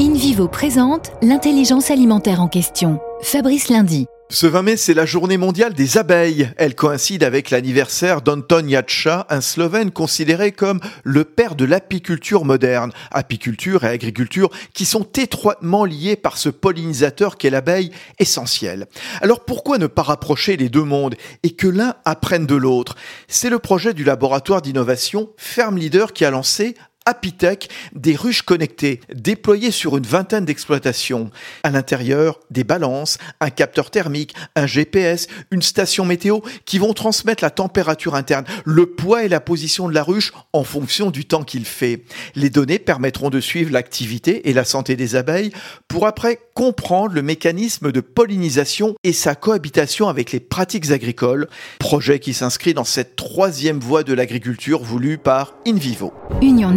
InVivo 0.00 0.46
présente 0.46 1.10
l'intelligence 1.22 1.90
alimentaire 1.90 2.40
en 2.40 2.46
question. 2.46 3.00
Fabrice 3.20 3.68
Lundi. 3.68 4.06
Ce 4.30 4.46
20 4.46 4.62
mai, 4.62 4.76
c'est 4.76 4.94
la 4.94 5.06
journée 5.06 5.38
mondiale 5.38 5.72
des 5.72 5.98
abeilles. 5.98 6.50
Elle 6.58 6.74
coïncide 6.74 7.24
avec 7.24 7.50
l'anniversaire 7.50 8.20
d'Anton 8.20 8.62
Jacza, 8.68 9.26
un 9.30 9.40
Slovène 9.40 9.90
considéré 9.90 10.52
comme 10.52 10.80
le 11.02 11.24
père 11.24 11.56
de 11.56 11.64
l'apiculture 11.64 12.44
moderne. 12.44 12.92
Apiculture 13.10 13.84
et 13.84 13.88
agriculture 13.88 14.50
qui 14.74 14.84
sont 14.84 15.06
étroitement 15.16 15.86
liés 15.86 16.14
par 16.14 16.36
ce 16.36 16.50
pollinisateur 16.50 17.38
qu'est 17.38 17.48
l'abeille 17.50 17.90
essentielle. 18.18 18.86
Alors 19.22 19.46
pourquoi 19.46 19.78
ne 19.78 19.86
pas 19.86 20.02
rapprocher 20.02 20.58
les 20.58 20.68
deux 20.68 20.84
mondes 20.84 21.16
et 21.42 21.56
que 21.56 21.66
l'un 21.66 21.94
apprenne 22.04 22.46
de 22.46 22.54
l'autre? 22.54 22.96
C'est 23.28 23.50
le 23.50 23.58
projet 23.58 23.94
du 23.94 24.04
laboratoire 24.04 24.60
d'innovation 24.60 25.30
Ferme 25.38 25.78
Leader 25.78 26.12
qui 26.12 26.26
a 26.26 26.30
lancé 26.30 26.74
Apitech 27.08 27.70
des 27.94 28.14
ruches 28.14 28.42
connectées 28.42 29.00
déployées 29.14 29.70
sur 29.70 29.96
une 29.96 30.04
vingtaine 30.04 30.44
d'exploitations. 30.44 31.30
À 31.62 31.70
l'intérieur, 31.70 32.38
des 32.50 32.64
balances, 32.64 33.16
un 33.40 33.48
capteur 33.48 33.90
thermique, 33.90 34.34
un 34.56 34.66
GPS, 34.66 35.26
une 35.50 35.62
station 35.62 36.04
météo 36.04 36.40
qui 36.66 36.78
vont 36.78 36.92
transmettre 36.92 37.42
la 37.42 37.48
température 37.48 38.14
interne, 38.14 38.44
le 38.66 38.84
poids 38.84 39.24
et 39.24 39.28
la 39.28 39.40
position 39.40 39.88
de 39.88 39.94
la 39.94 40.02
ruche 40.02 40.34
en 40.52 40.64
fonction 40.64 41.10
du 41.10 41.24
temps 41.24 41.44
qu'il 41.44 41.64
fait. 41.64 42.04
Les 42.34 42.50
données 42.50 42.78
permettront 42.78 43.30
de 43.30 43.40
suivre 43.40 43.72
l'activité 43.72 44.50
et 44.50 44.52
la 44.52 44.64
santé 44.64 44.94
des 44.94 45.16
abeilles 45.16 45.52
pour 45.88 46.06
après 46.06 46.38
comprendre 46.52 47.14
le 47.14 47.22
mécanisme 47.22 47.90
de 47.90 48.00
pollinisation 48.00 48.96
et 49.02 49.14
sa 49.14 49.34
cohabitation 49.34 50.08
avec 50.08 50.30
les 50.32 50.40
pratiques 50.40 50.90
agricoles, 50.90 51.48
projet 51.78 52.18
qui 52.18 52.34
s'inscrit 52.34 52.74
dans 52.74 52.84
cette 52.84 53.16
troisième 53.16 53.78
voie 53.78 54.02
de 54.02 54.12
l'agriculture 54.12 54.82
voulue 54.82 55.16
par 55.16 55.54
InVivo. 55.66 56.12
Union 56.42 56.76